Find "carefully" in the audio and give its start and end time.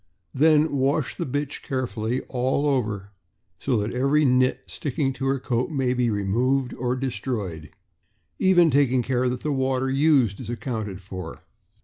1.61-2.21